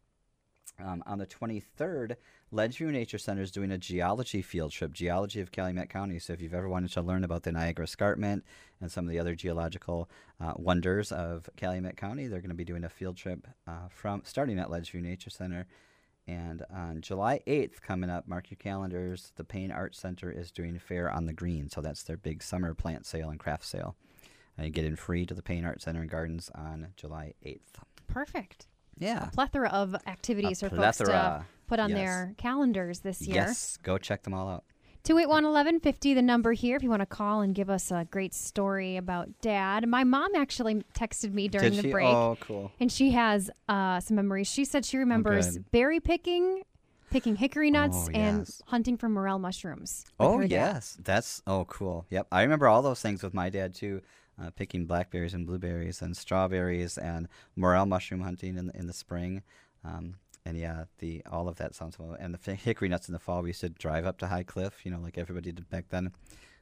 [0.82, 2.16] Um, on the 23rd,
[2.52, 6.18] Ledgeview Nature Center is doing a geology field trip, geology of Calumet County.
[6.18, 8.44] So if you've ever wanted to learn about the Niagara Escarpment
[8.80, 10.08] and some of the other geological
[10.40, 14.22] uh, wonders of Calumet County, they're going to be doing a field trip uh, from
[14.24, 15.66] starting at Ledgeview Nature Center.
[16.26, 20.78] And on July 8th, coming up, mark your calendars, the Paine Arts Center is doing
[20.78, 21.68] Fair on the Green.
[21.68, 23.94] So that's their big summer plant sale and craft sale.
[24.58, 27.82] Uh, you get in free to the Paine Arts Center and Gardens on July 8th.
[28.06, 28.68] Perfect.
[28.98, 29.28] Yeah.
[29.28, 31.98] A Plethora of activities A for folks to put on yes.
[31.98, 33.36] their calendars this year.
[33.36, 34.64] Yes, go check them all out.
[35.04, 38.32] 281 1150, the number here, if you want to call and give us a great
[38.32, 39.86] story about dad.
[39.86, 41.90] My mom actually texted me during Did the she?
[41.92, 42.06] break.
[42.08, 42.72] Oh, cool.
[42.80, 44.46] And she has uh, some memories.
[44.46, 45.70] She said she remembers good.
[45.72, 46.62] berry picking,
[47.10, 48.62] picking hickory nuts, Oh, and yes.
[48.68, 50.06] hunting for morel mushrooms.
[50.18, 50.50] Oh dad.
[50.50, 52.06] yes, that's oh cool.
[52.08, 54.00] Yep, I remember all those things with my dad too,
[54.42, 58.94] uh, picking blackberries and blueberries and strawberries and morel mushroom hunting in the, in the
[58.94, 59.42] spring.
[59.84, 60.14] Um,
[60.46, 62.16] and yeah, the all of that sounds well.
[62.18, 64.84] And the hickory nuts in the fall, we used to drive up to High Cliff,
[64.84, 66.12] you know, like everybody did back then,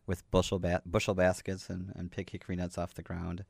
[0.07, 3.45] with bushel ba- bushel baskets and, and pick hickory nuts off the ground.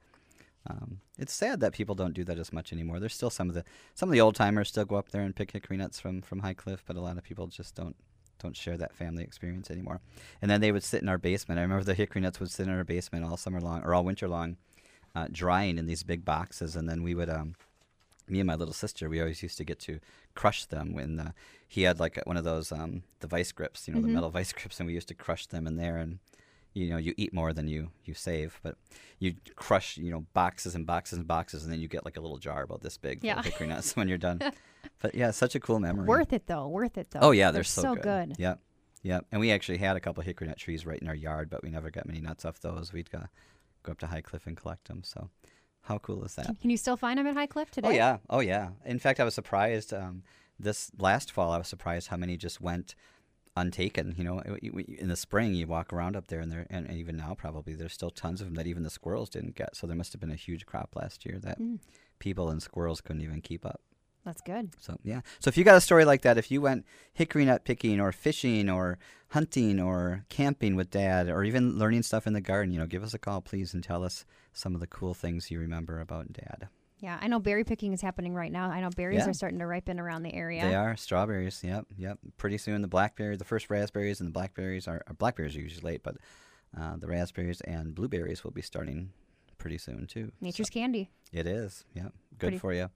[0.67, 3.01] Um, it's sad that people don't do that as much anymore.
[3.01, 3.65] There's still some of the
[3.95, 6.41] some of the old timers still go up there and pick hickory nuts from from
[6.41, 7.97] High Cliff, but a lot of people just don't
[8.39, 10.01] don't share that family experience anymore.
[10.41, 11.59] And then they would sit in our basement.
[11.59, 14.05] I remember the hickory nuts would sit in our basement all summer long or all
[14.05, 14.57] winter long,
[15.15, 17.29] uh, drying in these big boxes, and then we would.
[17.29, 17.55] Um,
[18.29, 19.99] me and my little sister, we always used to get to
[20.35, 21.33] crush them when uh,
[21.69, 24.03] he had like one of those um, the vice grips, you know, Mhm.
[24.03, 25.97] the metal vice grips, and we used to crush them in there.
[25.97, 26.19] And
[26.75, 28.77] you know, you eat more than you you save, but
[29.19, 32.21] you crush, you know, boxes and boxes and boxes, and then you get like a
[32.21, 33.43] little jar about this big Yeah.
[33.43, 34.41] hickory nuts when you're done.
[35.03, 36.07] but yeah, such a cool memory.
[36.07, 36.69] Worth it, though.
[36.69, 37.21] Worth it, though.
[37.23, 38.35] Oh yeah, they're, so, good.
[38.39, 38.61] Yep,
[39.03, 39.27] yep.
[39.31, 41.69] And we actually had a couple hickory nut trees right in our yard, but we
[41.71, 42.91] never got many nuts off those.
[42.93, 43.25] We'd go,
[43.83, 45.03] go up to High Cliff and collect them.
[45.05, 45.29] So,
[45.83, 46.55] how cool is that?
[46.61, 47.89] Can, you still find them at High Cliff today?
[47.89, 48.71] Oh yeah, oh yeah.
[48.85, 49.93] In fact, I was surprised.
[49.93, 50.23] Um,
[50.59, 52.95] this last fall, I was surprised how many just went
[53.57, 54.15] untaken.
[54.17, 57.35] You know, in the spring, you walk around up there, and there, and even now,
[57.35, 59.75] probably there's still tons of them that even the squirrels didn't get.
[59.77, 61.79] So there must have been a huge crop last year that Mm.
[62.19, 63.81] people and squirrels couldn't even keep up.
[64.25, 64.71] That's good.
[64.79, 65.21] So yeah.
[65.41, 68.13] So if you got a story like that, if you went hickory nut picking or
[68.13, 72.79] fishing or hunting or camping with dad or even learning stuff in the garden, you
[72.79, 75.59] know, give us a call please and tell us some of the cool things you
[75.59, 76.69] remember about dad.
[76.99, 78.71] Yeah, I know berry picking is happening right now.
[78.71, 79.31] I know berries Yeah.
[79.31, 80.63] are starting to ripen around the area.
[80.63, 81.61] They are strawberries.
[81.65, 82.19] Yep, yep.
[82.37, 85.95] Pretty soon the blackberry, the first raspberries and the blackberries are, or blackberries are usually
[85.95, 86.17] late, but
[86.79, 89.11] uh, the raspberries and blueberries will be starting
[89.59, 90.31] pretty soon too.
[90.41, 91.11] Nature's candy.
[91.33, 91.85] It is.
[91.95, 92.13] Yep.
[92.39, 92.89] Good Pretty- for you.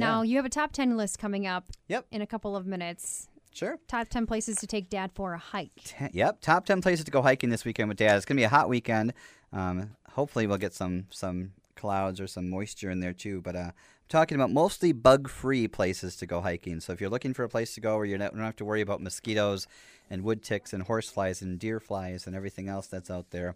[0.00, 2.06] Now, you have a top 10 list coming up Yep.
[2.10, 3.28] in a couple of minutes.
[3.52, 3.78] Sure.
[3.88, 5.72] Top 10 places to take dad for a hike.
[5.84, 8.16] Ten, yep, top ten places to go hiking this weekend with Dad.
[8.16, 9.12] It's gonna be a hot weekend.
[9.52, 13.42] Um, hopefully, we'll get some some clouds or some moisture in there too.
[13.42, 13.72] But uh, I'm
[14.08, 16.80] talking about mostly bug-free places to go hiking.
[16.80, 18.80] So if you're looking for a place to go where you don't have to worry
[18.80, 19.66] about mosquitoes
[20.08, 23.54] and wood ticks and horse flies and deer flies and everything else that's out there,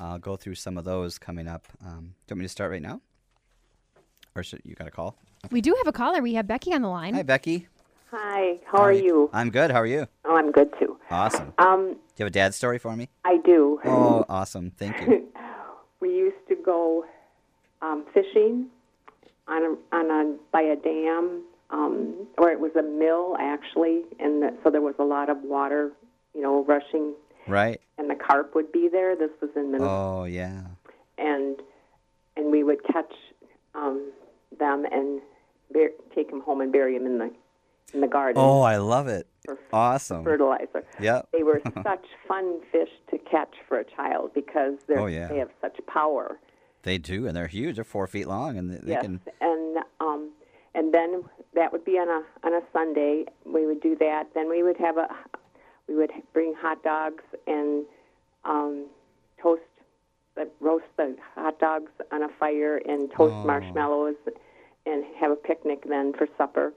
[0.00, 1.66] I'll go through some of those coming up.
[1.84, 3.02] Um, do you want me to start right now?
[4.36, 5.16] Or should you got a call?
[5.50, 6.20] We do have a caller.
[6.20, 7.14] We have Becky on the line.
[7.14, 7.68] Hi, Becky.
[8.10, 9.30] Hi, how are you?
[9.32, 9.70] I'm good.
[9.70, 10.06] How are you?
[10.24, 10.96] Oh, I'm good too.
[11.10, 11.52] Awesome.
[11.58, 13.08] Um, Do you have a dad story for me?
[13.24, 13.80] I do.
[13.84, 14.70] Oh, awesome.
[14.72, 15.28] Thank you.
[16.00, 17.04] we used to go
[17.82, 18.66] um, fishing
[19.48, 24.42] on a, on a by a dam, um, or it was a mill actually, and
[24.42, 25.92] the, so there was a lot of water,
[26.34, 27.14] you know, rushing,
[27.46, 27.80] Right?
[27.98, 29.14] and the carp would be there.
[29.16, 30.62] This was in Minnesota, Oh, yeah.
[31.18, 31.56] and
[32.36, 33.12] and we would catch
[33.74, 34.12] um,
[34.58, 35.20] them and
[35.72, 37.30] bur- take them home and bury them in the
[37.92, 39.26] in the garden Oh, I love it.
[39.72, 40.24] Awesome.
[40.24, 40.84] fertilizer.
[41.00, 41.28] Yep.
[41.32, 45.28] They were such fun fish to catch for a child because they're, Oh, yeah.
[45.28, 46.38] they have such power.
[46.82, 47.76] They do, and they're huge.
[47.76, 49.20] They're four feet long, and they, they yes, can.
[49.40, 50.30] and um,
[50.74, 53.26] and then that would be on a on a Sunday.
[53.46, 54.24] We would do that.
[54.34, 55.08] Then we would have a
[55.88, 57.84] we would bring hot dogs and
[58.44, 58.86] um,
[59.40, 59.62] toast
[60.36, 63.46] the roast the hot dogs on a fire and toast Oh.
[63.46, 64.16] marshmallows
[64.86, 66.72] and have a picnic then for supper.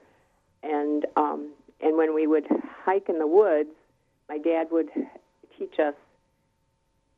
[0.62, 2.46] And um, and when we would
[2.84, 3.70] hike in the woods,
[4.28, 4.88] my dad would
[5.58, 5.94] teach us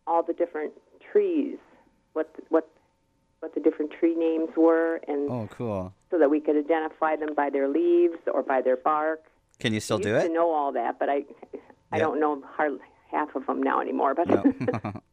[0.06, 0.72] all the different
[1.12, 1.58] trees,
[2.14, 2.68] what what
[3.40, 5.94] what the different tree names were, and Oh, cool.
[6.10, 9.20] so that we could identify them by their leaves or by their bark.
[9.58, 10.22] Can you still I do it?
[10.28, 11.24] to know all that, but I
[11.92, 12.04] I Yeah.
[12.04, 14.14] don't know hardly half of them now anymore.
[14.14, 14.42] But No.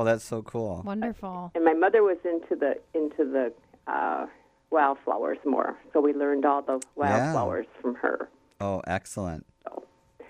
[0.00, 0.82] oh, that's so cool.
[0.84, 1.52] Wonderful.
[1.54, 3.52] and my mother was into the into the
[3.86, 4.26] uh,
[4.70, 8.28] wildflowers more, so we learned all the wildflowers from her.
[8.60, 9.46] Oh, excellent.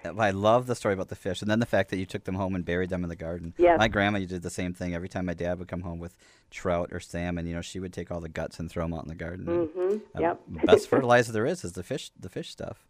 [0.02, 2.24] So I love the story about the fish, and then the fact that you took
[2.24, 3.54] them home and buried them in the garden.
[3.56, 3.78] Yes.
[3.78, 4.94] My grandma did the same thing.
[4.94, 6.14] Every time my dad would come home with
[6.50, 9.02] trout or salmon, you know, she would take all the guts and throw them out
[9.04, 9.48] in the garden.
[9.48, 10.40] and, Mhm, uh, yep.
[10.66, 12.86] best fertilizer there is is the fish, the fish stuff.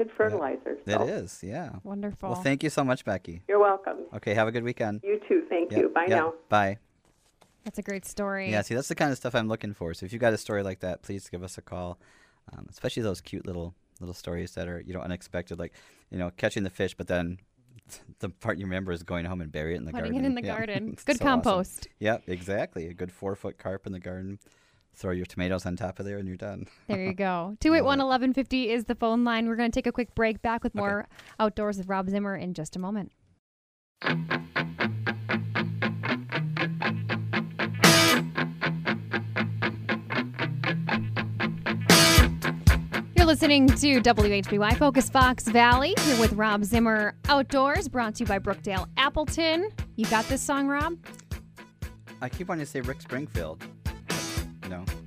[0.00, 0.78] Yes, it's good fertilizer.
[0.86, 1.02] It so.
[1.06, 1.70] is, yeah.
[1.84, 2.30] Wonderful.
[2.30, 3.42] Well, thank you so much, Becky.
[3.48, 3.98] You're welcome.
[4.14, 5.00] Okay, have a good weekend.
[5.02, 5.44] You too.
[5.48, 5.88] Thank Yep, you.
[5.88, 6.34] Bye yep, now.
[6.48, 6.78] Bye.
[7.64, 8.50] That's a great story.
[8.50, 9.92] Yeah, see, that's the kind of stuff I'm looking for.
[9.94, 11.98] So if you've got a story like that, please give us a call.
[12.52, 15.72] Um, especially those cute little little stories that are you know unexpected, like
[16.10, 17.38] you know catching the fish, but then
[18.20, 20.24] the part you remember is going home and bury it in the Putting garden.
[20.24, 20.56] it in the Yeah.
[20.56, 20.96] garden.
[21.04, 21.42] Good so awesome.
[21.42, 21.88] compost.
[21.98, 22.86] Yep, exactly.
[22.88, 24.38] A good four foot carp in the garden.
[24.94, 26.66] Throw your tomatoes on top of there, and you're done.
[26.88, 27.56] There you go.
[27.60, 29.48] 281 1150 is the phone line.
[29.48, 30.42] We're going to take a quick break.
[30.42, 33.12] Back with more Outdoors with Rob Zimmer in just a moment.
[43.16, 48.26] You're listening to WHBY Focus Fox Valley here with Rob Zimmer Outdoors, brought to you
[48.26, 49.68] by Brookdale Appleton.
[49.96, 50.96] You got this song, Rob?
[52.22, 53.64] I keep wanting to say Rick Springfield.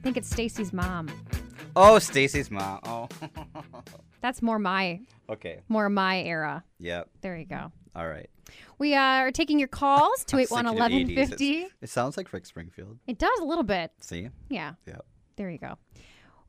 [0.04, 0.10] No.
[0.10, 1.08] I think it's Stacy's mom.
[1.78, 2.80] Oh, Stacy's mom.
[2.84, 3.08] Oh.
[4.22, 5.62] That's more my okay.
[5.70, 6.64] more my era.
[6.80, 7.10] Yep.
[7.22, 7.72] There you go.
[7.96, 8.30] All right.
[8.80, 11.30] We uh, are taking your calls I was 281 thinking of 80s.
[11.30, 11.76] 1150.
[11.82, 13.00] It sounds like Rick Springfield.
[13.08, 13.92] It does a little bit.
[14.02, 14.30] See?
[14.50, 14.74] Yeah.
[14.86, 15.06] Yep.
[15.38, 15.78] There you go.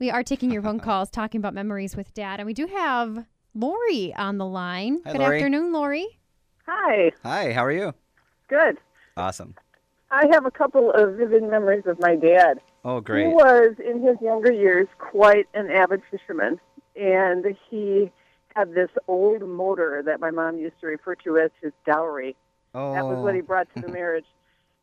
[0.00, 2.40] We are taking your phone calls talking about memories with dad.
[2.40, 5.00] And we do have Lori on the line.
[5.06, 5.36] Hi, Good Lori.
[5.36, 6.18] afternoon, Lori.
[6.66, 7.94] Hi, Hi, how are you?
[8.48, 8.78] good.
[9.16, 9.54] Awesome.
[10.10, 12.58] I have a couple of vivid memories of my dad.
[12.84, 16.60] Oh, He was, in his younger years, quite an avid fisherman,
[16.94, 18.12] and he
[18.54, 22.36] had this old motor that my mom used to refer to as his dowry.
[22.74, 22.92] Oh.
[22.92, 23.44] That was what he oh.
[23.44, 24.26] brought to the marriage.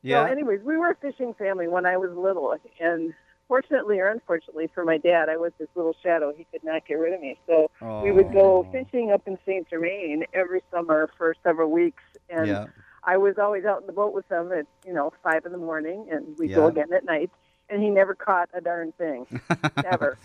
[0.02, 0.26] Yeah.
[0.26, 3.14] So, anyways, we were a fishing family when I was little, and
[3.48, 6.34] fortunately or unfortunately for my dad, I was his little shadow.
[6.36, 7.38] He could not get rid of me.
[7.46, 7.70] So
[8.02, 8.72] we would go Oh.
[8.72, 12.66] fishing up in Saint Germain every summer for several weeks, and Yeah.
[13.04, 15.58] I was always out in the boat with him at you know five in the
[15.60, 17.30] morning, and we'd go again at night.
[17.72, 19.26] And he never caught a darn thing,
[19.84, 20.18] never.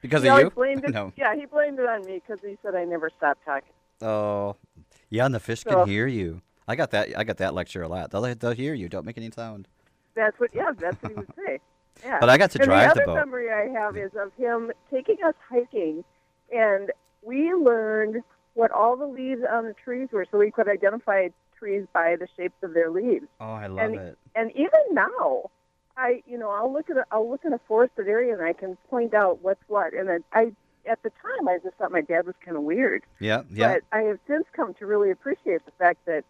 [0.00, 0.50] because he of you?
[0.50, 0.90] blamed it.
[0.94, 1.12] no.
[1.16, 3.72] Yeah, he blamed it on me because he said I never stopped talking.
[4.00, 4.56] Oh.
[5.10, 6.42] Yeah, and the fish So- can hear you.
[6.68, 7.16] I got that.
[7.16, 8.10] I got that lecture a lot.
[8.10, 8.88] They'll they'll hear you.
[8.88, 9.68] Don't make any sound.
[10.14, 10.50] That's what.
[10.52, 11.60] Yeah, that's what he would say.
[12.04, 12.18] Yeah.
[12.20, 14.70] But I got to and drive the the other memory I have is of him
[14.90, 16.04] taking us hiking,
[16.54, 18.22] and we learned
[18.52, 22.28] what all the leaves on the trees were, so we could identify trees by the
[22.36, 23.24] shapes of their leaves.
[23.40, 24.18] Oh, I love and, it.
[24.34, 25.50] And even now,
[25.96, 28.52] I you know I'll look at a, I'll look in a forested area and I
[28.52, 29.94] can point out what's what.
[29.94, 30.52] And then I
[30.88, 33.74] at the time I just thought my dad was kind of weird, Yeah, yeah.
[33.74, 36.24] but I have since come to really appreciate the fact that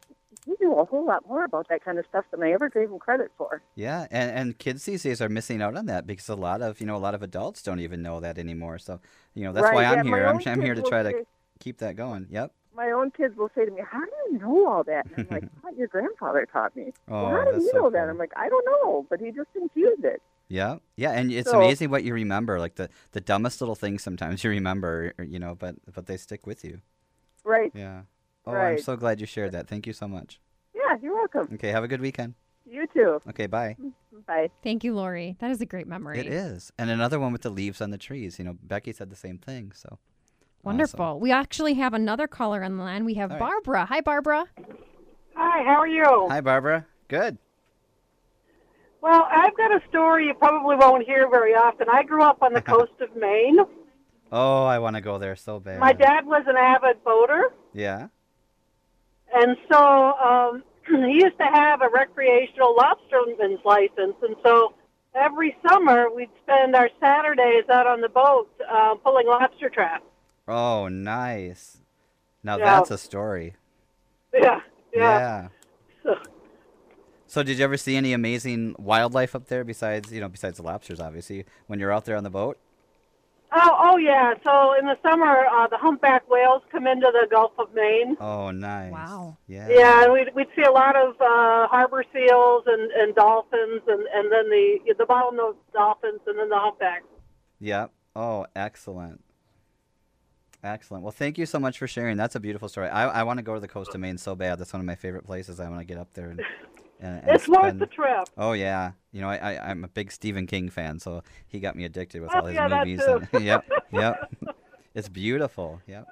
[0.47, 2.91] he knew a whole lot more about that kind of stuff than I ever gave
[2.91, 3.61] him credit for.
[3.75, 6.81] Yeah, and, and kids these days are missing out on that because a lot of
[6.81, 8.79] you know a lot of adults don't even know that anymore.
[8.79, 9.01] So
[9.35, 10.27] you know that's Right, why I'm my here.
[10.27, 11.27] I'm, I'm here to try to
[11.59, 12.29] keep that going.
[12.31, 12.53] Yep.
[12.77, 15.35] My own kids will say to me, "How do you know all that?" And I'm
[15.41, 18.09] like, "Oh, "Your grandfather taught me." Oh, well, how did that's you so know that?
[18.09, 20.21] I'm like, "I don't know," but he just infused it.
[20.49, 22.61] Yeah, yeah, and it's So- amazing what you remember.
[22.61, 26.47] Like the the dumbest little things sometimes you remember, you know, but but they stick
[26.47, 26.81] with you.
[27.45, 27.73] Right?
[27.75, 28.03] Yeah.
[28.47, 29.67] Oh, I'm so glad you shared that.
[29.67, 30.41] Thank you so much.
[30.75, 31.49] Yeah, you're welcome.
[31.55, 32.35] Okay, have a good weekend.
[32.65, 33.21] You too.
[33.29, 33.77] Okay, bye.
[34.27, 34.51] Bye.
[34.63, 35.37] Thank you, Lori.
[35.41, 36.19] That is a great memory.
[36.19, 38.39] It is, and another one with the leaves on the trees.
[38.39, 39.73] You know, Becky said the same thing.
[39.75, 39.99] So
[40.77, 41.21] Wonderful.
[41.21, 43.05] We actually have another caller on the line.
[43.05, 43.47] We have All right.
[43.65, 43.87] Barbara.
[43.87, 44.47] Hi, Barbara.
[45.37, 46.27] Hi, how are you?
[46.29, 46.85] Hi, Barbara.
[47.07, 47.39] Good.
[49.01, 51.87] Well, I've got a story you probably won't hear very often.
[51.89, 53.59] I grew up on the coast of Maine.
[54.33, 55.79] Oh, I want to go there so bad.
[55.79, 58.09] My dad was an avid boater, Yeah.
[59.33, 64.75] and so um, he used to have a recreational lobsterman's license, and so
[65.15, 70.03] every summer we'd spend our Saturdays out on the boat uh, pulling lobster traps.
[70.49, 71.79] Oh, nice.
[72.43, 72.65] Now Yeah.
[72.77, 73.55] that's a story.
[74.33, 74.61] Yeah,
[74.95, 75.01] yeah.
[75.19, 75.49] Yeah.
[76.03, 76.17] So,
[77.27, 80.63] So, did you ever see any amazing wildlife up there besides, you know, besides the
[80.63, 82.59] lobsters, obviously, when you're out there on the boat?
[83.53, 84.35] oh, oh yeah.
[84.45, 88.17] So in the summer, uh, the humpback whales come into the Gulf of Maine.
[88.21, 88.93] Oh, nice.
[88.93, 89.39] Wow.
[89.49, 89.69] Yeah.
[89.71, 94.03] Yeah, and we'd, we'd see a lot of uh, harbor seals and, and dolphins, and,
[94.15, 97.07] and then the the bottlenose dolphins, and then the humpbacks.
[97.61, 97.93] Yep.
[98.15, 99.23] Oh, excellent.
[100.65, 101.03] Excellent.
[101.05, 102.17] Well, thank you so much for sharing.
[102.17, 102.89] That's a beautiful story.
[102.89, 104.59] I, I want to go to the coast of Maine so bad.
[104.59, 105.61] That's one of my favorite places.
[105.61, 106.41] I want to get up there and.
[107.01, 108.25] and, and It's worth the trip.
[108.37, 111.77] Oh yeah, you know I, I I'm a big Stephen King fan, so he got
[111.77, 113.05] me addicted with Oh, all his yeah, that movies.
[113.05, 113.23] too.
[113.33, 114.33] and- yep, yep.
[114.95, 115.83] It's beautiful.
[115.87, 116.07] Yep.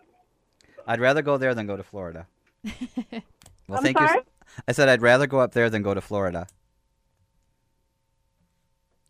[0.87, 2.26] I'd rather go there than go to Florida.
[3.66, 4.07] Well, I'm thank you.
[4.68, 6.46] I said I'd rather go up there than go to Florida.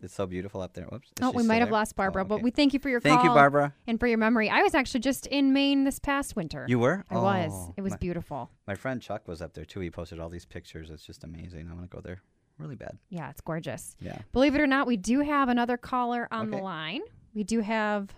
[0.05, 0.85] It's so beautiful up there.
[0.85, 1.11] Whoops.
[1.23, 1.73] Oh, we might have there?
[1.73, 3.75] lost Barbara, Oh, but we thank you for your Thank you, Barbara.
[3.87, 4.51] and for your memory.
[4.51, 6.67] I was actually just in Maine this past winter.
[6.69, 7.05] You were?
[7.11, 7.51] I was.
[7.53, 8.51] Oh, It was my- beautiful.
[8.67, 9.81] My friend Chuck was up there too.
[9.81, 10.91] He posted all these pictures.
[10.91, 11.69] It's just amazing.
[11.71, 12.23] I want to go there
[12.59, 12.99] really bad.
[13.09, 13.97] Yeah, it's gorgeous.
[13.99, 14.19] Yeah.
[14.33, 17.01] Believe it or not, we do have another caller on the line.
[17.35, 18.11] We do have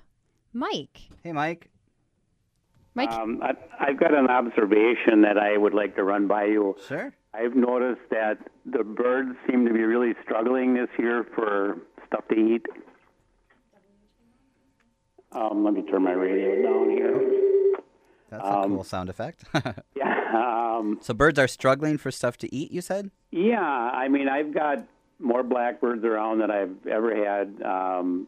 [0.52, 1.00] Mike.
[1.22, 1.70] Hey, Mike.
[2.94, 3.10] Mike.
[3.12, 6.76] Um, I, I've got an observation that I would like to run by you.
[6.88, 7.12] Sure.
[7.36, 12.34] I've noticed that the birds seem to be really struggling this year for stuff to
[12.34, 12.64] eat.
[15.32, 17.32] Um, let me turn my radio down here.
[18.30, 19.44] That's a Um, cool sound effect.
[19.96, 22.70] Yeah, um, so birds are struggling for stuff to eat.
[22.70, 23.10] You said?
[23.30, 23.60] yeah.
[23.60, 24.78] I mean, I've got
[25.18, 27.62] more blackbirds around than I've ever had.
[27.62, 28.26] Um,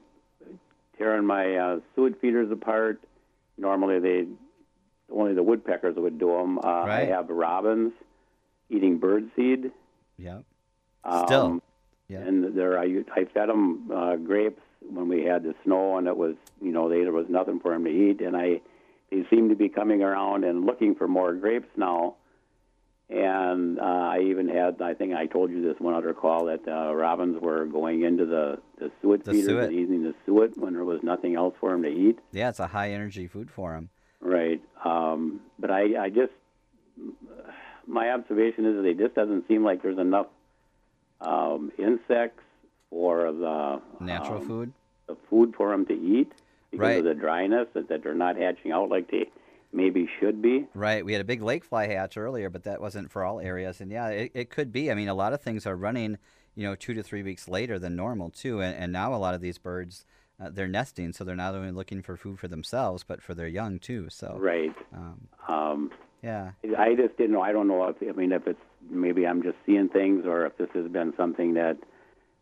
[0.96, 3.00] tearing my uh, suet feeders apart.
[3.58, 4.26] Normally, they
[5.12, 6.58] only the woodpeckers would do them.
[6.58, 7.08] Uh, Right.
[7.08, 7.92] I have robins
[8.70, 9.70] eating birdseed.
[10.18, 10.44] Yep.
[11.04, 11.60] Um, Still.
[12.08, 12.18] Yeah.
[12.20, 16.16] And there, I, I fed them uh, grapes when we had the snow, and it
[16.16, 18.60] was, you know, they, there was nothing for them to eat, and I,
[19.10, 22.16] they seem to be coming around and looking for more grapes now.
[23.10, 26.60] And uh, I even had, I think I told you this one other call that
[26.68, 29.64] uh, robins were going into the the suet The feeders suet.
[29.70, 32.18] and eating the suet when there was nothing else for them to eat.
[32.32, 33.88] Yeah, it's a high energy food for them.
[34.20, 34.60] Right.
[34.84, 36.32] Um, but I, I just,
[37.88, 40.26] my observation is that it just doesn't seem like there's enough
[41.20, 42.42] um, insects
[42.90, 44.72] for the Natural um, food.
[45.08, 46.30] the food for them to eat
[46.70, 46.98] because Right.
[46.98, 49.28] of the dryness that, that they're not hatching out like they
[49.72, 50.66] maybe should be.
[50.74, 51.04] Right.
[51.04, 53.80] We had a big lake fly hatch earlier, but that wasn't for all areas.
[53.80, 54.90] And yeah, it, it could be.
[54.90, 56.18] I mean, a lot of things are running,
[56.54, 58.60] you know, two to three weeks later than normal too.
[58.60, 60.06] And, and now a lot of these birds,
[60.40, 63.48] uh, they're nesting, so they're not only looking for food for themselves, but for their
[63.48, 64.08] young too.
[64.08, 64.74] So Right.
[64.94, 65.90] Um, Um,
[66.22, 66.52] yeah.
[66.76, 67.42] I just didn't know.
[67.42, 70.56] I don't know if I mean if it's maybe I'm just seeing things or if
[70.56, 71.76] this has been something that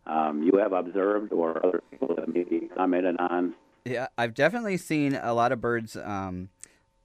[0.06, 3.54] um, you have observed or other people have maybe commented on.
[3.84, 6.48] Yeah, I've definitely seen a lot of birds um,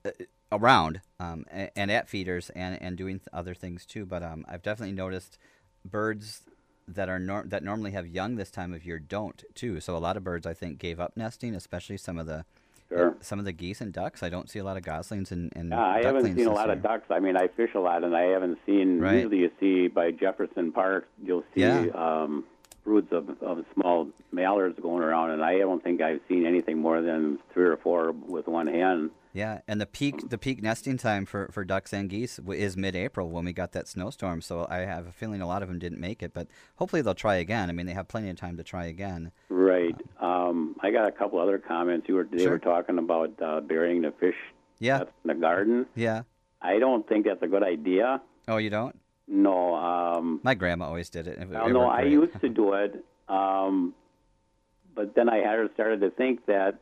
[0.05, 0.11] uh,
[0.51, 4.05] around um, and, and at feeders and, and doing other things too.
[4.05, 5.37] But um, I've definitely noticed
[5.85, 6.43] birds
[6.87, 9.79] that are nor- that normally have young this time of year don't too.
[9.79, 12.45] So a lot of birds I think gave up nesting, especially some of the
[12.97, 13.15] Sure.
[13.21, 14.21] some of the geese and ducks.
[14.23, 16.67] I don't see a lot of goslings and, and Yeah, I haven't seen a lot
[16.67, 16.75] year.
[16.77, 17.05] of ducks.
[17.09, 18.99] I mean, I fish a lot, and I haven't seen.
[18.99, 19.15] Right.
[19.15, 21.85] Usually, you see by Jefferson Park, you'll see Yeah.
[21.95, 22.43] um,
[22.83, 27.01] broods of, of small mallards going around, and I don't think I've seen anything more
[27.01, 29.11] than three or four with one hen.
[29.33, 33.29] Yeah, and the peak the peak nesting time for, for ducks and geese is mid-April
[33.29, 34.41] when we got that snowstorm.
[34.41, 37.13] So I have a feeling a lot of them didn't make it, but hopefully they'll
[37.15, 37.69] try again.
[37.69, 39.31] I mean, they have plenty of time to try again.
[39.49, 39.95] Right.
[40.19, 42.07] Um, I got a couple other comments.
[42.09, 42.51] You were they Sure.
[42.51, 44.35] were talking about uh, burying the fish
[44.79, 45.01] Yeah.
[45.01, 45.85] in the garden.
[45.95, 46.23] Yeah.
[46.61, 48.21] I don't think that's a good idea.
[48.47, 48.97] Oh, you don't?
[49.27, 49.75] No.
[49.75, 51.39] Um, My grandma always did it.
[51.39, 53.93] It- no, I used to do it, um,
[54.93, 56.79] but then I had started to think that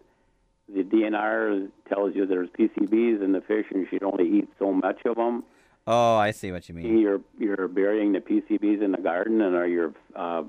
[0.74, 4.72] the DNR tells you there's PCBs in the fish and you should only eat so
[4.72, 5.44] much of them.
[5.88, 7.00] Oh, I see what you mean.
[7.00, 10.44] You're you're burying the PCBs in the garden, and are your uh,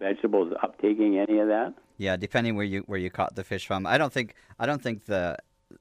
[0.00, 1.74] vegetables uptaking any of that?
[1.96, 3.86] Yeah, depending where you where you caught the fish from.
[3.86, 5.36] I don't think I don't think the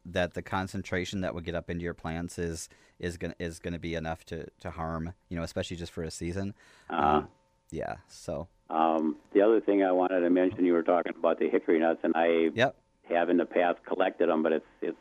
[0.06, 3.80] that the concentration that would get up into your plants is is gonna is gonna
[3.80, 5.14] be enough to, to harm.
[5.30, 6.54] You know, especially just for a season.
[6.90, 7.28] Uh, Um,
[7.72, 7.96] yeah.
[8.08, 8.48] So.
[8.70, 12.02] Um, the other thing I wanted to mention, you were talking about the hickory nuts,
[12.04, 12.76] and I yep.
[13.14, 14.98] Have in the past collected them, but it's it's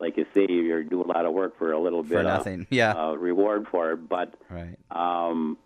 [0.00, 2.62] like you say, you do a lot of work for a little bit For nothing,
[2.62, 2.92] of yeah.
[2.92, 4.08] uh, reward for it.
[4.08, 4.76] But Right.
[4.90, 5.56] um,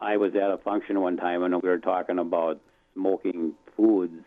[0.00, 2.60] I was at a function one time, and we were talking about
[2.94, 4.22] smoking foods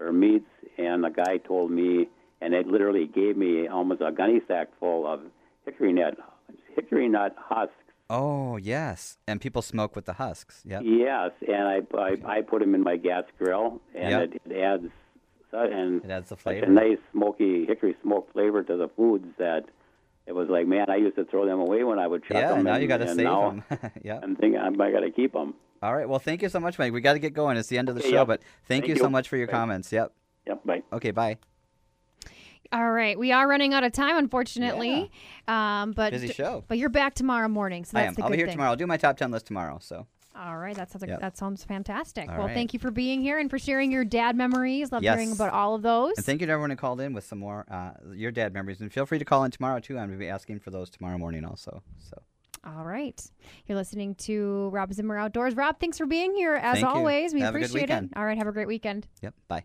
[0.00, 0.48] or meats,
[0.78, 2.08] and the guy told me,
[2.40, 5.20] and it literally gave me almost a gunny sack full of
[5.64, 6.16] hickory nut
[6.74, 7.74] hickory nut husks.
[8.10, 10.62] Oh yes, and people smoke with the husks.
[10.66, 10.82] Yep.
[10.84, 14.22] Yes, and I I, I put them in my gas grill, and Yep.
[14.22, 14.88] it, it adds
[15.54, 16.66] su- and It adds the such flavor.
[16.66, 19.64] a nice smoky hickory smoke flavor to the foods that
[20.26, 22.54] it was like, man, I used to throw them away when I would chuck Yeah,
[22.54, 22.64] them.
[22.64, 23.64] now and, you got to and save now them.
[24.02, 24.20] yeah.
[24.22, 25.54] I'm thinking I got to keep them.
[25.82, 26.08] All right.
[26.08, 26.92] Well, thank you so much, Mike.
[26.92, 27.56] We got to get going.
[27.58, 28.26] It's the end of the Okay, show, yep.
[28.26, 29.52] but thank, Thank you, so much for your Bye.
[29.52, 29.92] comments.
[29.92, 30.12] Yep.
[30.46, 30.64] Yep.
[30.64, 30.82] Bye.
[30.94, 31.10] Okay.
[31.10, 31.36] Bye.
[32.72, 35.10] All right, we are running out of time, unfortunately.
[35.46, 35.82] Yeah.
[35.82, 36.64] Um, but Busy show.
[36.66, 38.14] But you're back tomorrow morning, so I that's am.
[38.14, 38.54] the I'll good be here thing.
[38.54, 38.70] tomorrow.
[38.70, 39.78] I'll do my top ten list tomorrow.
[39.80, 40.06] So.
[40.36, 41.20] All right, that sounds like, Yep.
[41.20, 42.28] that sounds fantastic.
[42.28, 42.54] All well, right.
[42.54, 44.90] thank you for being here and for sharing your dad memories.
[44.90, 45.14] Love Yes.
[45.16, 46.16] hearing about all of those.
[46.16, 48.80] And thank you to everyone who called in with some more uh, your dad memories.
[48.80, 49.94] And feel free to call in tomorrow too.
[49.98, 51.82] I'm going to be asking for those tomorrow morning also.
[51.98, 52.20] So.
[52.66, 53.22] All right.
[53.66, 55.54] You're listening to Rob Zimmer Outdoors.
[55.54, 56.88] Rob, thanks for being here as Thank you.
[56.88, 57.34] always.
[57.34, 58.08] We Have appreciate it.
[58.16, 59.06] All right, have a great weekend.
[59.22, 59.34] Yep.
[59.48, 59.64] Bye.